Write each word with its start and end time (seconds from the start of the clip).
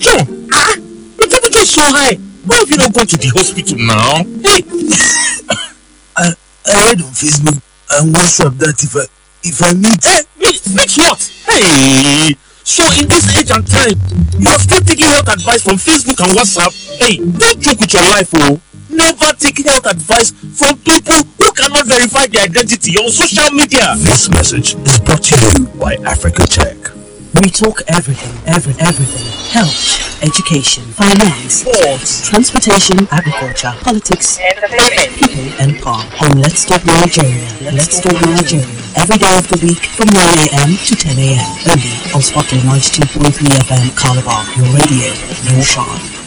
John, 0.00 0.22
ah, 0.52 0.74
the 1.18 1.26
temperature 1.28 1.60
is 1.60 1.70
so 1.70 1.82
high. 1.82 2.14
Why 2.46 2.56
have 2.56 2.70
you 2.70 2.76
not 2.78 2.92
gone 2.94 3.06
to 3.06 3.16
the 3.16 3.28
hospital 3.34 3.76
now? 3.78 4.24
Hey, 4.42 4.64
I, 6.16 6.32
I 6.66 6.88
read 6.88 7.02
on 7.02 7.12
Facebook 7.12 7.60
and 7.98 8.14
WhatsApp 8.14 8.56
that 8.58 8.82
if 8.82 8.96
I 8.96 9.04
if 9.42 9.62
I 9.62 9.72
meet 9.74 10.04
hey, 10.04 10.22
meet, 10.38 10.62
meet 10.74 10.92
what? 10.98 11.20
Hey, 11.48 12.34
so 12.64 12.84
in 12.96 13.08
this 13.08 13.36
age 13.36 13.50
and 13.50 13.66
time, 13.66 13.98
you 14.38 14.48
are 14.48 14.58
still 14.58 14.80
taking 14.80 15.06
health 15.06 15.28
advice 15.28 15.62
from 15.62 15.76
Facebook 15.76 16.22
and 16.22 16.32
WhatsApp? 16.36 16.72
Hey, 16.98 17.16
don't 17.18 17.60
joke 17.60 17.80
with 17.80 17.92
your 17.92 18.08
life, 18.08 18.30
oh. 18.34 18.60
Never 18.90 19.32
take 19.38 19.64
health 19.64 19.86
advice 19.86 20.30
from 20.30 20.76
people 20.78 21.22
who 21.38 21.52
cannot 21.52 21.86
verify 21.86 22.26
their 22.26 22.44
identity 22.44 22.96
on 22.98 23.10
social 23.10 23.50
media. 23.54 23.94
this 23.98 24.28
message 24.30 24.74
is 24.74 24.98
brought 25.00 25.22
to 25.22 25.36
you 25.36 25.66
by 25.78 25.94
Africa 26.04 26.46
Check. 26.46 26.99
We 27.40 27.48
talk 27.48 27.80
everything, 27.88 28.36
every, 28.46 28.74
everything. 28.80 29.24
Health, 29.48 30.22
education, 30.22 30.84
finance, 30.92 31.64
Sports. 31.64 32.28
transportation, 32.28 33.08
agriculture, 33.10 33.72
politics, 33.80 34.38
entertainment, 34.38 35.16
people 35.16 35.48
and 35.58 35.80
power. 35.80 36.04
On 36.20 36.36
Let's 36.38 36.66
Talk 36.66 36.84
Nigeria. 36.84 37.48
Let's 37.72 37.98
Talk 37.98 38.20
Nigeria. 38.20 38.68
Every 38.94 39.16
day 39.16 39.38
of 39.38 39.48
the 39.48 39.56
week 39.64 39.80
from 39.96 40.08
9 40.12 40.20
a.m. 40.52 40.76
to 40.84 40.92
10 40.94 41.16
a.m. 41.16 41.48
Only 41.64 41.96
on 42.12 42.20
Spotlight 42.20 42.60
92.3 42.60 43.32
FM 43.32 43.96
Calabar. 43.96 44.44
Your 44.60 44.68
radio, 44.76 45.08
your 45.48 45.64
shine. 45.64 46.20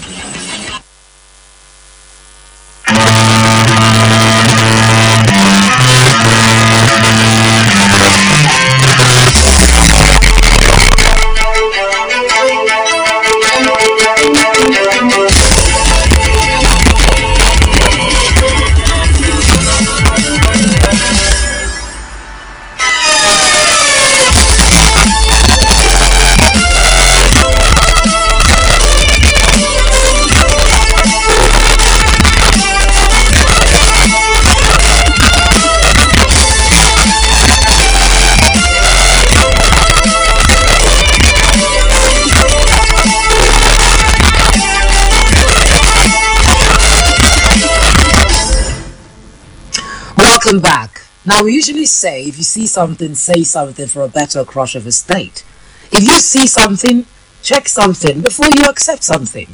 Welcome 50.53 50.69
back. 50.69 51.01
Now, 51.25 51.43
we 51.43 51.55
usually 51.55 51.87
say 51.87 52.25
if 52.25 52.37
you 52.37 52.43
see 52.43 52.67
something, 52.67 53.15
say 53.15 53.41
something 53.41 53.87
for 53.87 54.03
a 54.03 54.07
better 54.07 54.45
Cross 54.45 54.75
River 54.75 54.91
State. 54.91 55.43
If 55.91 56.03
you 56.03 56.19
see 56.19 56.45
something, 56.45 57.07
check 57.41 57.67
something 57.67 58.21
before 58.21 58.49
you 58.53 58.65
accept 58.65 59.03
something. 59.03 59.47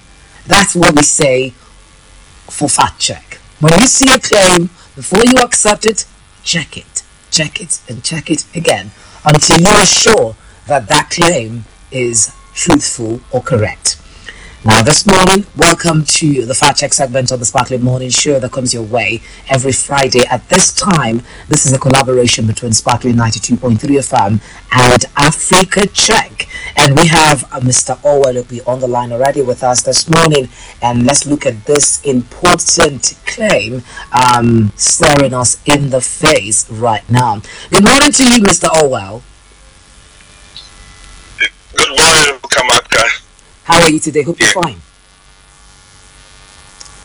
That's 0.45 0.75
what 0.75 0.93
we 0.97 1.03
say 1.03 1.51
for 2.51 2.67
fact 2.67 2.99
check. 2.99 3.35
When 3.61 3.71
you 3.79 3.87
see 3.87 4.13
a 4.13 4.19
claim, 4.19 4.71
before 4.93 5.23
you 5.23 5.37
accept 5.37 5.85
it, 5.85 6.05
check 6.43 6.75
it, 6.75 7.03
check 7.31 7.61
it, 7.61 7.79
and 7.87 8.03
check 8.03 8.29
it 8.29 8.43
again 8.53 8.91
until 9.23 9.57
you 9.57 9.69
are 9.69 9.85
sure 9.85 10.35
that 10.67 10.89
that 10.89 11.11
claim 11.11 11.63
is 11.93 12.35
truthful 12.53 13.21
or 13.31 13.41
correct. 13.41 13.95
Now, 14.65 14.81
this 14.83 15.07
morning, 15.07 15.45
welcome 15.55 16.03
to 16.03 16.45
the 16.45 16.53
Fact 16.53 16.79
Check 16.79 16.93
segment 16.93 17.31
of 17.31 17.39
the 17.39 17.45
Sparkling 17.45 17.81
Morning 17.81 18.09
Show 18.09 18.41
that 18.41 18.51
comes 18.51 18.73
your 18.73 18.83
way 18.83 19.21
every 19.47 19.71
Friday 19.71 20.25
at 20.29 20.49
this 20.49 20.73
time. 20.73 21.21
This 21.47 21.65
is 21.65 21.71
a 21.71 21.79
collaboration 21.79 22.45
between 22.45 22.73
Sparkling 22.73 23.15
92.3 23.15 23.77
FM 23.79 24.41
and 24.73 25.05
Africa 25.15 25.87
Check. 25.87 26.49
And 26.75 26.97
we 26.97 27.07
have 27.07 27.45
uh, 27.45 27.61
Mr. 27.61 27.95
Owelupi 27.99 28.59
on 28.67 28.81
the 28.81 28.87
line 28.89 29.13
already 29.13 29.41
with 29.41 29.63
us 29.63 29.81
this 29.81 30.09
morning. 30.09 30.49
And 30.81 31.05
let's 31.05 31.25
look 31.25 31.45
at 31.45 31.63
this 31.63 32.03
important 32.03 33.17
claim 33.25 33.83
um, 34.11 34.73
staring 34.75 35.33
us 35.33 35.65
in 35.65 35.89
the 35.89 36.01
face 36.01 36.69
right 36.69 37.09
now. 37.09 37.41
Good 37.71 37.85
morning 37.85 38.11
to 38.11 38.23
you, 38.25 38.41
Mr. 38.41 38.67
Owell. 38.73 39.23
Good 41.77 41.97
morning. 41.97 42.38
How 43.69 43.83
are 43.83 43.91
you 43.91 43.99
today? 43.99 44.23
Hope 44.23 44.39
you're 44.39 44.49
fine. 44.49 44.81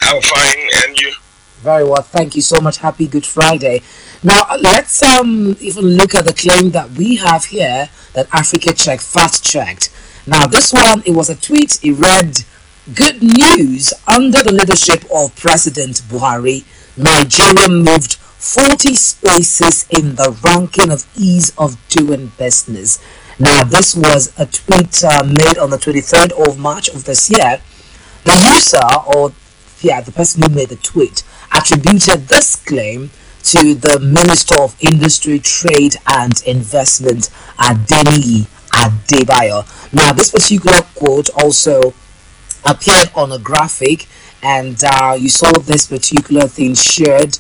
I'm 0.00 0.22
fine, 0.22 0.68
and 0.86 0.98
you? 0.98 1.12
Very 1.60 1.84
well, 1.84 2.00
thank 2.00 2.34
you 2.34 2.40
so 2.40 2.58
much. 2.58 2.78
Happy 2.78 3.06
Good 3.06 3.26
Friday. 3.26 3.82
Now 4.22 4.46
let's 4.58 5.02
um 5.02 5.56
even 5.60 5.84
look 5.84 6.14
at 6.14 6.24
the 6.24 6.32
claim 6.32 6.70
that 6.70 6.92
we 6.92 7.16
have 7.16 7.44
here 7.44 7.90
that 8.14 8.28
Africa 8.32 8.72
Check 8.72 9.00
fact 9.02 9.42
checked. 9.44 9.90
Now 10.26 10.46
this 10.46 10.72
one 10.72 11.02
it 11.04 11.10
was 11.10 11.28
a 11.28 11.36
tweet. 11.36 11.84
It 11.84 11.92
read, 11.92 12.44
"Good 12.94 13.22
news 13.22 13.92
under 14.08 14.42
the 14.42 14.52
leadership 14.52 15.04
of 15.14 15.36
President 15.36 16.00
Buhari, 16.08 16.64
Nigeria 16.96 17.68
moved 17.68 18.14
40 18.14 18.94
spaces 18.94 19.84
in 19.90 20.14
the 20.14 20.34
ranking 20.42 20.90
of 20.90 21.04
ease 21.14 21.52
of 21.58 21.76
doing 21.90 22.32
business." 22.38 22.98
Now 23.38 23.64
this 23.64 23.94
was 23.96 24.32
a 24.38 24.46
tweet 24.46 25.02
uh, 25.04 25.24
made 25.24 25.58
on 25.58 25.70
the 25.70 25.76
23rd 25.76 26.32
of 26.46 26.58
March 26.58 26.88
of 26.88 27.04
this 27.04 27.30
year. 27.30 27.60
The 28.24 28.52
user 28.54 29.16
or 29.16 29.32
yeah, 29.80 30.00
the 30.00 30.12
person 30.12 30.42
who 30.42 30.48
made 30.48 30.70
the 30.70 30.76
tweet 30.76 31.22
attributed 31.52 32.28
this 32.28 32.56
claim 32.56 33.10
to 33.44 33.74
the 33.74 34.00
Minister 34.00 34.60
of 34.62 34.74
Industry, 34.80 35.38
Trade 35.38 35.96
and 36.06 36.32
Investment, 36.46 37.28
Adeniyi 37.58 38.46
Adebayo. 38.72 39.92
Now, 39.92 40.12
this 40.14 40.30
particular 40.30 40.80
quote 40.94 41.28
also 41.30 41.92
appeared 42.64 43.10
on 43.14 43.30
a 43.32 43.38
graphic, 43.38 44.06
and 44.42 44.82
uh, 44.82 45.16
you 45.18 45.28
saw 45.28 45.52
this 45.52 45.86
particular 45.86 46.48
thing 46.48 46.74
shared 46.74 47.38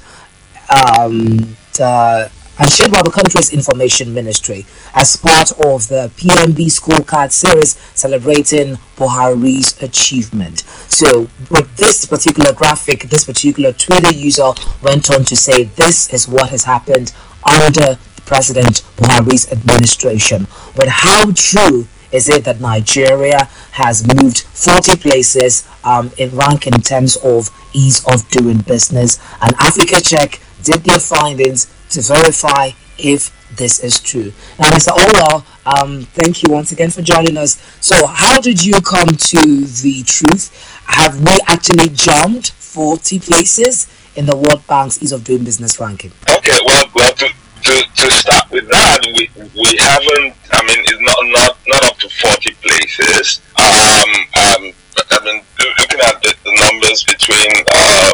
um, 0.68 1.56
the, 1.72 2.30
and 2.58 2.70
shared 2.70 2.92
by 2.92 3.02
the 3.02 3.10
country's 3.10 3.52
information 3.52 4.14
ministry 4.14 4.64
as 4.94 5.16
part 5.16 5.50
of 5.52 5.88
the 5.88 6.10
PMB 6.16 6.66
scorecard 6.66 7.32
series 7.32 7.76
celebrating 7.94 8.76
Buhari's 8.96 9.80
achievement. 9.82 10.60
So, 10.88 11.28
with 11.50 11.76
this 11.76 12.04
particular 12.04 12.52
graphic, 12.52 13.04
this 13.04 13.24
particular 13.24 13.72
Twitter 13.72 14.12
user 14.12 14.52
went 14.82 15.10
on 15.10 15.24
to 15.24 15.36
say 15.36 15.64
this 15.64 16.12
is 16.12 16.28
what 16.28 16.50
has 16.50 16.64
happened 16.64 17.12
under 17.44 17.98
President 18.24 18.82
Buhari's 18.96 19.50
administration. 19.52 20.46
But 20.76 20.88
how 20.88 21.32
true 21.32 21.86
is 22.12 22.28
it 22.28 22.44
that 22.44 22.60
Nigeria 22.60 23.44
has 23.72 24.06
moved 24.14 24.42
40 24.42 24.96
places 24.96 25.68
um, 25.82 26.12
in 26.16 26.30
rank 26.30 26.66
in 26.66 26.80
terms 26.80 27.16
of 27.16 27.50
ease 27.72 28.04
of 28.06 28.28
doing 28.30 28.58
business? 28.58 29.18
And 29.42 29.54
Africa 29.56 30.00
Check 30.00 30.40
did 30.62 30.84
their 30.84 31.00
findings 31.00 31.66
to 31.94 32.02
verify 32.02 32.70
if 32.98 33.30
this 33.56 33.80
is 33.80 34.00
true. 34.00 34.32
Now, 34.58 34.70
Mr. 34.70 34.92
Orwell, 34.92 35.46
um, 35.66 36.02
thank 36.02 36.42
you 36.42 36.52
once 36.52 36.72
again 36.72 36.90
for 36.90 37.02
joining 37.02 37.36
us. 37.36 37.56
So, 37.80 38.06
how 38.06 38.40
did 38.40 38.64
you 38.64 38.80
come 38.80 39.08
to 39.08 39.40
the 39.40 40.02
truth? 40.04 40.50
Have 40.86 41.20
we 41.20 41.38
actually 41.46 41.88
jumped 41.90 42.50
40 42.52 43.20
places 43.20 43.86
in 44.16 44.26
the 44.26 44.36
World 44.36 44.66
Bank's 44.66 45.02
Ease 45.02 45.12
of 45.12 45.24
Doing 45.24 45.44
Business 45.44 45.78
ranking? 45.80 46.12
Okay, 46.28 46.58
well, 46.66 46.84
well 46.94 47.12
to, 47.12 47.26
to, 47.28 47.82
to 47.96 48.10
start 48.10 48.50
with 48.50 48.68
that, 48.68 48.98
we, 49.16 49.30
we 49.54 49.76
haven't, 49.78 50.34
I 50.52 50.60
mean, 50.66 50.82
it's 50.84 51.00
not, 51.00 51.18
not, 51.30 51.58
not 51.66 51.84
up 51.84 51.98
to 51.98 52.08
40 52.08 52.54
places. 52.60 53.40
Um, 53.56 54.10
um, 54.34 54.72
I 55.10 55.18
mean, 55.24 55.42
loo- 55.58 55.74
looking 55.78 56.00
at 56.00 56.22
the, 56.22 56.34
the 56.44 56.54
numbers 56.58 57.04
between 57.04 57.50
uh, 57.72 58.10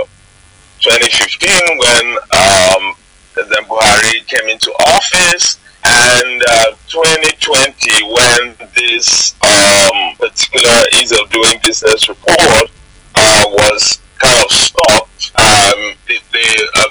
2015 0.81 1.51
when 1.79 2.17
um, 2.33 2.95
President 3.33 3.69
Buhari 3.69 4.27
came 4.27 4.49
into 4.49 4.71
office 5.01 5.59
and 5.83 6.43
uh, 6.47 6.71
2020 6.89 8.05
when 8.05 8.69
this 8.77 9.35
um, 9.41 10.15
particular 10.19 10.77
ease 11.01 11.13
of 11.13 11.31
doing 11.31 11.59
business 11.65 12.09
report 12.09 12.71
uh, 13.15 13.45
was 13.49 14.01
kind 14.19 14.45
of 14.45 14.51
stopped. 14.51 15.33
Um, 15.37 15.97
the, 16.07 16.21
the, 16.33 16.71
uh, 16.77 16.91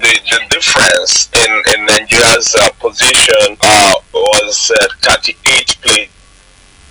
the, 0.00 0.20
the 0.30 0.40
difference 0.50 1.30
in, 1.34 1.62
in 1.74 1.86
Nigeria's 1.86 2.54
uh, 2.54 2.70
position 2.78 3.56
uh, 3.62 3.94
was 4.12 4.70
uh, 4.70 4.88
38 5.00 5.76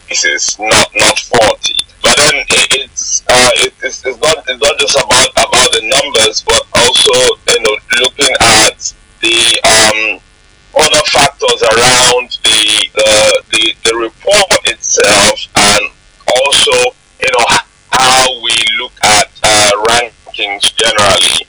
places, 0.07 0.57
not 0.59 0.89
not 0.95 1.19
40. 1.19 1.73
But 2.01 2.15
then 2.17 2.43
it's, 2.49 3.23
uh, 3.27 3.49
it, 3.55 3.73
it's 3.83 4.05
it's 4.05 4.19
not 4.19 4.37
it's 4.47 4.61
not 4.61 4.79
just 4.79 4.95
about 4.97 5.29
about 5.31 5.71
the 5.73 5.81
numbers, 5.83 6.41
but 6.43 6.63
also 6.75 7.13
you 7.49 7.59
know 7.61 7.77
looking 8.01 8.33
at 8.41 8.93
the 9.21 9.59
um, 9.63 10.21
other 10.79 11.03
factors 11.11 11.61
around 11.61 12.37
the, 12.43 12.89
the, 12.95 13.43
the, 13.51 13.73
the 13.83 13.95
report 13.95 14.51
itself 14.65 15.47
and 15.55 15.91
also, 16.27 16.95
you 17.21 17.29
know, 17.37 17.45
how 17.91 18.41
we 18.41 18.55
look 18.79 18.93
at 19.03 19.27
uh, 19.43 19.71
rankings 19.89 20.73
generally. 20.75 21.48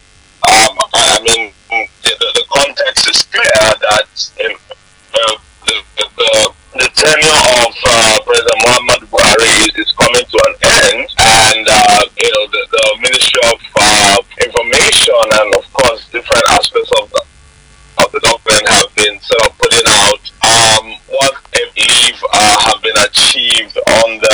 Achieved 23.61 23.79
under 24.05 24.27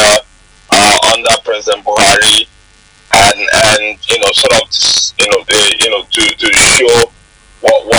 uh, 0.71 0.99
under 1.15 1.31
President 1.45 1.85
Buhari, 1.85 2.47
and 3.15 3.41
and 3.41 4.11
you 4.11 4.19
know 4.19 4.31
sort 4.33 4.55
of 4.63 4.67
you 5.19 5.31
know 5.31 5.43
the, 5.45 5.77
you 5.81 5.91
know 5.91 6.03
to, 6.11 6.23
to 6.37 6.53
show 6.55 7.11
what 7.61 7.87
what 7.87 7.96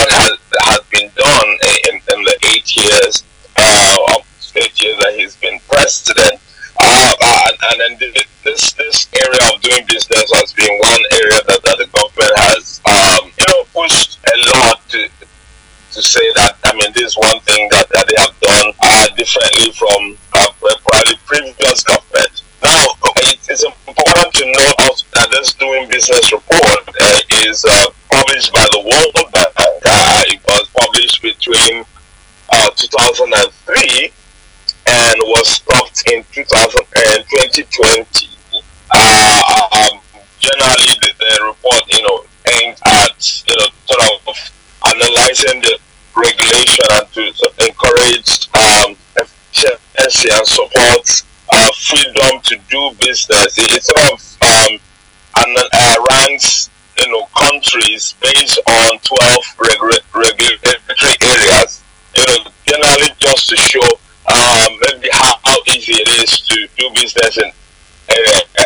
business 25.98 26.30
report 26.32 26.78
uh, 27.00 27.20
is 27.42 27.64
uh, 27.68 27.90
published 28.08 28.52
by 28.52 28.64
the 28.70 28.78
World 28.78 29.32
Bank. 29.32 29.50
Uh, 29.58 30.22
it 30.30 30.40
was 30.46 30.68
published 30.78 31.20
between 31.22 31.84
uh, 32.52 32.70
2003 32.76 34.12
and 34.86 35.16
was 35.26 35.48
stopped 35.48 36.08
in 36.12 36.22
2000 36.30 36.80
and 36.94 37.24
2020. 37.26 38.28
Uh, 38.94 39.42
um, 39.74 39.98
generally, 40.38 40.94
the, 41.02 41.10
the 41.18 41.44
report, 41.50 41.82
you 41.90 42.02
know, 42.06 42.22
aimed 42.62 42.78
at 42.86 43.18
you 43.48 43.56
know 43.58 43.66
sort 43.90 44.22
of 44.28 44.38
analyzing 44.86 45.60
the 45.62 45.78
regulation 46.14 46.84
and 46.92 47.10
to 47.10 47.26
encourage 47.66 48.46
um, 48.54 48.94
efficiency 49.18 50.28
and 50.30 50.46
support 50.46 51.22
uh, 51.50 51.70
freedom 51.74 52.40
to 52.44 52.54
do 52.70 52.90
business. 53.00 53.58
It 53.58 53.82
sort 53.82 54.12
of 54.12 54.38
um, 54.42 54.78
and, 55.36 55.58
uh, 55.72 55.94
ranks 56.10 56.70
you 56.98 57.10
know 57.12 57.26
countries 57.98 58.14
based 58.20 58.58
on 58.66 58.98
12 58.98 59.44
regu- 59.58 60.14
regulatory 60.14 61.16
areas. 61.22 61.82
You 62.16 62.24
know, 62.26 62.50
generally 62.66 63.10
just 63.18 63.48
to 63.50 63.56
show 63.56 63.88
um, 64.28 64.78
maybe 64.92 65.08
how, 65.12 65.34
how 65.44 65.56
easy 65.74 65.92
it 65.94 66.08
is 66.22 66.40
to 66.40 66.68
do 66.76 66.90
business 66.94 67.38
in 67.38 67.50
uh, 68.08 68.64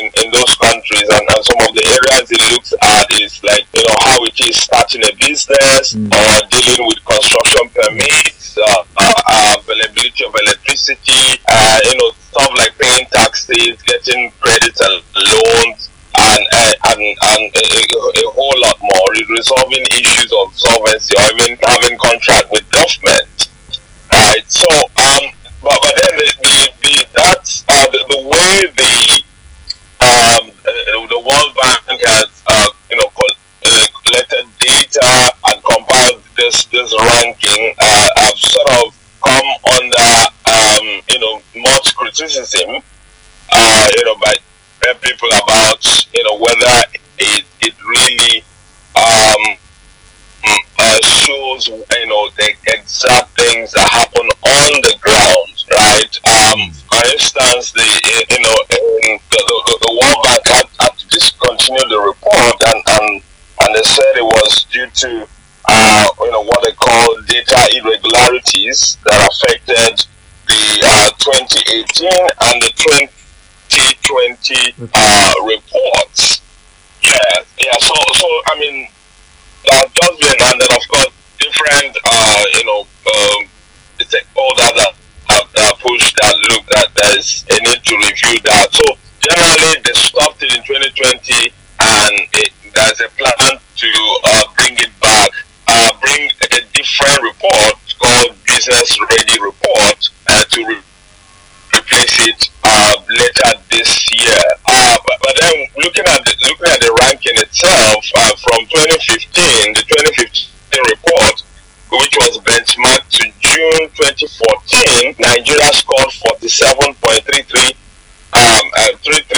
in, 0.00 0.10
in 0.24 0.30
those 0.32 0.54
countries 0.56 1.04
and, 1.12 1.20
and 1.28 1.44
some 1.44 1.60
of 1.60 1.74
the 1.76 1.84
areas 1.84 2.32
it 2.32 2.40
looks 2.52 2.72
at 2.80 3.06
is 3.20 3.36
like 3.44 3.64
you 3.76 3.82
know 3.84 3.94
how 4.00 4.24
it 4.24 4.32
is 4.40 4.56
starting 4.56 5.02
a 5.04 5.12
business 5.20 5.94
Mm. 5.94 6.08
or 6.12 6.48
dealing 6.48 6.86
with 6.88 7.04
construction 7.04 7.68
permits 7.70 8.56
uh, 8.58 8.84
uh, 8.96 9.56
availability 9.60 10.24
of 10.24 10.34
electricity 10.34 11.27
solving 19.48 19.82
issues. 19.90 20.07
Things 53.68 53.72
that 53.72 53.88
happen 53.90 54.26
on 54.26 54.70
the 54.82 54.94
ground, 55.00 55.52
right? 55.72 56.14
Um, 56.24 56.72
for 56.88 57.04
instance, 57.12 57.72
the 57.72 57.84
you 58.30 58.40
know 58.40 58.56
in 58.70 59.18
the, 59.30 59.40
the, 59.48 59.78
the 59.82 59.92
World 59.92 60.20
Bank 60.24 60.46
had, 60.46 60.66
had 60.80 60.98
to 60.98 61.08
discontinue 61.08 61.88
the 61.88 62.00
report, 62.00 62.56
and, 62.68 62.82
and 62.86 63.22
and 63.60 63.74
they 63.74 63.82
said 63.82 64.16
it 64.16 64.24
was 64.24 64.64
due 64.70 64.86
to 64.86 65.28
uh, 65.68 66.06
you 66.20 66.30
know 66.30 66.42
what 66.42 66.62
they 66.64 66.72
call 66.72 67.16
data 67.26 67.58
irregularities 67.76 68.96
that 69.04 69.28
affected 69.28 70.06
the 70.46 70.80
uh, 70.84 71.10
2018 71.18 72.08
and 72.08 72.62
the 72.62 72.72
2020 73.68 74.88
uh, 74.94 75.34
reports. 75.44 76.40
Yeah, 77.02 77.44
yeah. 77.60 77.76
So 77.78 77.94
so 78.14 78.28
I 78.46 78.58
mean, 78.58 78.88
there 79.64 79.78
have 79.78 79.92
just 79.92 80.20
been 80.20 80.36
and 80.40 80.60
then 80.60 80.68
of 80.72 80.88
course 80.88 81.12
different 81.38 81.96
uh, 82.04 82.44
you 82.54 82.64
know 82.64 82.80
um, 82.82 83.47
stakeholders 84.38 84.74
that 84.76 84.94
have 85.28 85.48
uh, 85.56 85.74
pushed 85.80 86.16
that 86.16 86.34
look 86.50 86.64
that 86.66 86.88
there's 86.94 87.44
a 87.50 87.56
need 87.62 87.82
to 87.84 87.94
review 87.96 88.40
that. 88.44 88.68
So 88.72 88.84
generally 89.20 89.80
they 89.84 89.92
stopped 89.92 90.42
it 90.42 90.56
in 90.56 90.62
2020 90.64 91.52
and 91.80 92.14
it, 92.32 92.52
there's 92.74 93.00
a 93.00 93.08
plan 93.16 93.47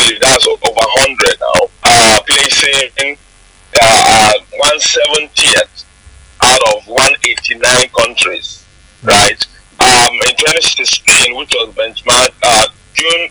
uh, 0.01 0.05
33, 0.05 0.19
that's 0.21 0.47
over 0.47 0.59
100 0.65 1.41
now, 1.41 1.69
uh, 1.85 2.21
placing 2.27 3.17
uh, 3.81 4.33
170th 4.65 5.85
out 6.43 6.61
of 6.75 6.87
189 6.89 7.89
countries, 7.97 8.65
right? 9.03 9.47
Um, 9.81 10.15
in 10.29 10.37
2016, 10.37 11.37
which 11.37 11.53
was 11.55 11.75
benchmarked 11.75 12.35
uh, 12.43 12.67
June 12.95 13.29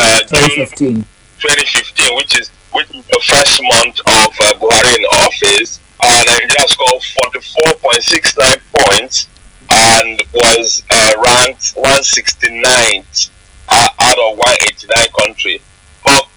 uh, 0.00 0.18
June 0.20 0.66
2015. 0.66 0.94
2015, 1.38 2.16
which 2.16 2.38
is 2.40 2.50
which 2.72 2.90
is 2.90 3.04
the 3.06 3.20
first 3.22 3.60
month 3.62 4.00
of 4.00 4.32
uh, 4.40 4.54
Buhari 4.58 4.96
in 4.96 5.04
office, 5.26 5.80
uh, 6.00 6.24
Nigeria 6.26 6.66
scored 6.68 7.02
44.69 7.02 8.60
points 8.72 9.28
and 9.70 10.22
was 10.34 10.82
uh, 10.90 11.12
ranked 11.24 11.74
169th 11.76 13.30
uh, 13.68 13.88
out 14.00 14.18
of 14.18 14.38
189 14.38 15.06
countries. 15.26 15.60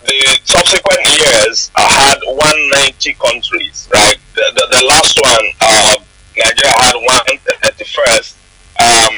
The 0.06 0.40
subsequent 0.44 1.02
years 1.18 1.72
uh, 1.76 1.82
had 1.82 2.20
190 2.26 3.14
countries, 3.16 3.90
right? 3.94 4.18
The, 4.36 4.46
the, 4.54 4.66
the 4.80 4.86
last 4.86 5.18
one, 5.22 5.46
uh, 5.62 5.96
Nigeria 6.38 6.78
had 6.78 6.96
131st 6.96 8.36
um, 8.80 9.14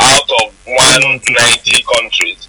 out 0.00 0.28
of 0.44 0.52
190 0.66 1.84
countries. 1.96 2.48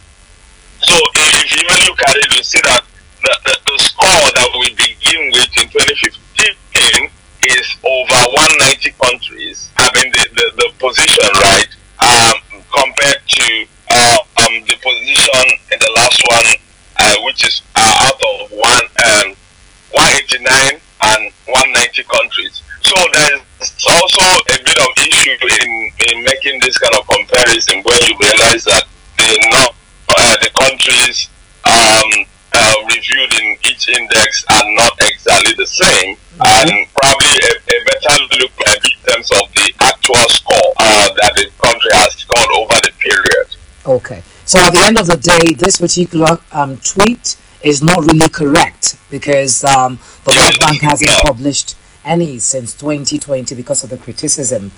So 0.82 0.94
if 1.16 1.56
you 1.56 1.62
even 1.63 1.88
look 1.88 2.01
at 2.08 2.16
it, 2.18 2.36
you 2.36 2.44
see 2.44 2.60
that 2.63 2.84
the, 3.24 3.34
the, 3.46 3.56
the 3.66 3.77
score 3.80 4.27
that 4.36 4.50
we 4.60 4.70
begin 4.75 5.32
with 5.34 5.51
in 5.58 5.70
2015 5.70 7.10
is 7.48 7.68
over 7.84 8.20
190 8.36 8.92
countries 9.01 9.70
having 9.75 10.12
the, 10.12 10.24
the, 10.36 10.46
the 10.58 10.68
position 10.80 11.30
right 11.44 11.72
um, 12.04 12.36
compared 12.74 13.22
to 13.27 13.66
uh, 13.89 14.18
um, 14.44 14.54
the 14.68 14.75
position 14.82 15.46
in 15.72 15.80
the 15.80 15.92
last 15.96 16.22
one, 16.30 16.46
uh, 17.00 17.16
which 17.25 17.46
is 17.46 17.62
uh, 17.75 18.06
out 18.06 18.20
of 18.22 18.51
one 18.51 18.86
um, 19.06 19.36
189 19.92 20.82
and 21.04 21.32
190 21.48 22.04
countries. 22.04 22.62
So 22.88 22.96
there's 23.12 23.41
also 23.84 24.24
a 24.48 24.58
bit 24.63 24.79
of 24.79 24.89
issue 25.03 25.36
in, 25.36 25.91
in 26.08 26.24
making 26.24 26.60
this 26.62 26.77
kind 26.77 26.96
of 26.96 27.03
comparison 27.08 27.84
when 27.84 28.00
you 28.08 28.15
realize 28.15 28.63
that 28.63 28.84
the 29.17 29.50
not 29.51 29.75
uh, 30.15 30.36
the 30.41 30.50
countries 30.56 31.27
um, 31.65 32.25
uh, 32.53 32.74
reviewed 32.88 33.34
in 33.44 33.58
each 33.67 33.89
index 33.89 34.46
are 34.50 34.63
not 34.79 34.94
exactly 35.01 35.53
the 35.58 35.67
same, 35.67 36.15
and 36.39 36.72
probably 36.96 37.36
a, 37.44 37.53
a 37.60 37.77
better 37.91 38.15
look 38.39 38.56
at 38.72 38.79
in 38.86 38.98
terms 39.12 39.29
of 39.32 39.51
the 39.53 39.74
actual 39.82 40.24
score 40.29 40.72
uh, 40.79 41.10
that 41.20 41.34
the 41.36 41.50
country 41.62 41.91
has 41.94 42.13
scored 42.13 42.50
over 42.56 42.74
the 42.88 42.91
period. 43.00 43.48
Okay. 43.86 44.24
So 44.46 44.60
at 44.60 44.72
the 44.72 44.79
end 44.79 44.98
of 44.98 45.08
the 45.08 45.17
day, 45.17 45.53
this 45.56 45.77
particular 45.77 46.39
um, 46.53 46.77
tweet 46.77 47.36
is 47.63 47.84
not 47.84 48.00
really 48.06 48.29
correct 48.29 48.96
because 49.12 49.65
um, 49.65 50.00
the 50.24 50.32
World 50.32 50.56
Bank 50.62 50.82
hasn't 50.82 51.10
Yeah. 51.12 51.22
published 51.22 51.75
any 52.08 52.40
since 52.40 52.74
2020 52.74 53.54
because 53.56 53.84
of 53.84 53.90
the 53.90 53.98
criticism 53.98 54.72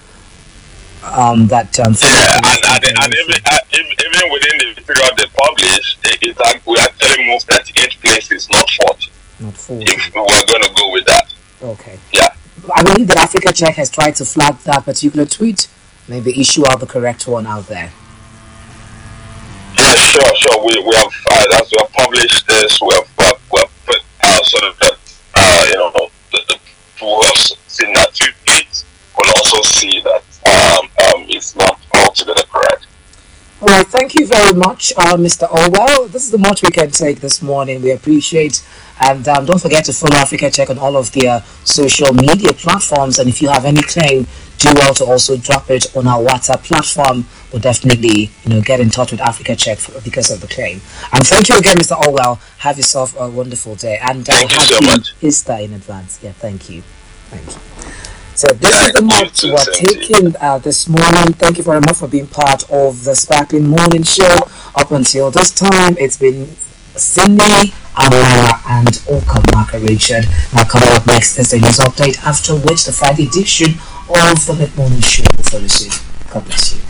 um, 1.03 1.47
that 1.47 1.79
um, 1.79 1.93
Yeah, 2.01 2.39
and, 2.43 2.83
and, 2.83 2.97
and 2.99 3.13
even, 3.15 3.41
uh, 3.45 3.59
even 3.71 4.31
within 4.31 4.75
the 4.75 4.81
period 4.81 5.13
they 5.17 5.25
publish, 5.33 5.97
it, 6.03 6.19
it's 6.21 6.39
like 6.39 6.65
we 6.65 6.77
actually 6.79 7.25
moved 7.25 7.45
38 7.45 7.97
places, 8.01 8.49
not 8.49 8.69
40, 8.69 9.11
not 9.39 9.53
40. 9.53 9.85
if 9.87 10.13
we 10.13 10.21
were 10.21 10.45
going 10.47 10.63
to 10.63 10.73
go 10.75 10.91
with 10.91 11.05
that. 11.05 11.33
Okay. 11.61 11.99
Yeah. 12.13 12.27
I 12.75 12.83
believe 12.83 13.07
that 13.07 13.17
Africa 13.17 13.53
Check 13.53 13.75
has 13.75 13.89
tried 13.89 14.15
to 14.15 14.25
flag 14.25 14.57
that 14.59 14.83
particular 14.83 15.25
tweet. 15.25 15.67
Maybe 16.07 16.39
issue 16.39 16.67
out 16.67 16.79
the 16.79 16.87
correct 16.87 17.27
one 17.27 17.47
out 17.47 17.67
there. 17.67 17.91
Yeah, 19.77 19.93
sure, 19.95 20.35
sure. 20.35 20.65
We, 20.65 20.83
we 20.83 20.95
have, 20.95 21.13
uh, 21.31 21.61
as 21.61 21.71
we 21.71 21.77
have 21.79 21.91
published 21.93 22.47
this, 22.47 22.81
we 22.81 22.89
have, 22.93 23.07
we 23.17 23.23
have, 23.25 23.41
we 23.51 23.59
have 23.61 23.85
put 23.85 24.01
uh, 24.23 24.43
sort 24.43 24.63
of 24.63 24.79
that, 24.79 24.97
uh, 25.35 25.65
you 25.69 25.77
know, 25.77 26.08
who 26.99 27.21
have 27.23 27.37
seen 27.67 27.93
that 27.93 28.13
tweet 28.13 28.83
will 29.17 29.31
also 29.37 29.61
see 29.61 30.01
that 30.01 30.23
um, 30.45 30.85
um, 30.85 31.25
it's 31.29 31.55
not 31.55 31.79
altogether 31.95 32.43
correct. 32.51 32.68
All 33.61 33.67
right, 33.67 33.85
thank 33.85 34.15
you 34.15 34.25
very 34.25 34.53
much, 34.53 34.93
uh, 34.95 35.17
Mr. 35.17 35.43
Orwell. 35.51 36.07
This 36.07 36.23
is 36.23 36.31
the 36.31 36.37
much 36.37 36.63
we 36.63 36.69
can 36.71 36.91
take 36.91 37.19
this 37.19 37.41
morning. 37.41 37.81
We 37.81 37.91
appreciate, 37.91 38.65
and 39.01 39.27
um, 39.27 39.45
don't 39.45 39.61
forget 39.61 39.83
to 39.85 39.93
follow 39.93 40.15
Africa 40.15 40.49
Check 40.49 40.69
on 40.69 40.77
all 40.77 40.95
of 40.95 41.11
their 41.11 41.41
social 41.65 42.13
media 42.13 42.53
platforms. 42.53 43.19
And 43.19 43.27
if 43.27 43.41
you 43.41 43.49
have 43.49 43.65
any 43.65 43.81
claim, 43.81 44.27
do 44.59 44.71
well 44.75 44.93
to 44.93 45.03
also 45.03 45.35
drop 45.35 45.69
it 45.69 45.93
on 45.93 46.07
our 46.07 46.23
WhatsApp 46.23 46.63
platform. 46.63 47.25
We'll 47.51 47.61
definitely, 47.61 48.29
you 48.45 48.49
know, 48.49 48.61
get 48.61 48.79
in 48.79 48.89
touch 48.91 49.11
with 49.11 49.19
Africa 49.19 49.57
Check 49.57 49.79
for, 49.79 49.99
because 50.01 50.31
of 50.31 50.39
the 50.39 50.47
claim. 50.47 50.79
And 51.11 51.27
thank 51.27 51.49
you 51.49 51.57
again, 51.57 51.75
Mr. 51.75 51.99
Orwell. 51.99 52.39
Have 52.59 52.77
yourself 52.77 53.13
a 53.19 53.29
wonderful 53.29 53.75
day, 53.75 53.99
and 54.01 54.21
uh, 54.29 54.31
Thank 54.31 54.51
you 54.53 54.61
so 54.61 54.79
much. 54.85 55.13
Easter 55.21 55.57
in 55.59 55.73
advance. 55.73 56.17
Yeah, 56.23 56.31
thank 56.31 56.69
you, 56.69 56.81
thank 57.29 57.45
you. 57.85 57.88
So 58.39 58.47
this 58.53 58.71
Yeah, 58.71 58.87
is 58.87 58.93
the 58.93 59.01
too, 59.35 59.51
we're 59.51 59.57
same 59.57 59.73
to 59.73 59.81
you. 59.83 59.99
taking 59.99 60.35
uh, 60.39 60.59
this 60.59 60.87
morning. 60.87 61.33
Thank 61.33 61.57
you 61.57 61.63
very 61.65 61.81
much 61.81 61.97
for 61.97 62.07
being 62.07 62.25
part 62.27 62.63
of 62.71 63.03
the 63.03 63.13
Sparkling 63.13 63.67
Morning 63.67 64.03
Show. 64.03 64.33
Up 64.75 64.91
until 64.91 65.29
this 65.29 65.51
time, 65.51 65.97
it's 65.99 66.15
been 66.15 66.47
Cindy, 66.95 67.73
Amara, 67.97 68.61
and 68.79 68.87
Okamaka 69.11 69.85
Richard. 69.85 70.23
Now 70.53 70.63
coming 70.63 70.87
up 70.93 71.05
next 71.05 71.37
is 71.37 71.51
the 71.51 71.57
news 71.59 71.79
update, 71.79 72.17
after 72.23 72.55
which 72.55 72.85
the 72.85 72.93
Friday 72.93 73.27
edition 73.27 73.71
of 74.07 74.45
the 74.47 74.55
Mid 74.57 74.73
Morning 74.77 75.01
Show 75.01 75.23
will 75.35 75.43
follow 75.43 75.67
soon. 75.67 75.91
God 76.31 76.45
bless 76.45 76.75
you. 76.75 76.88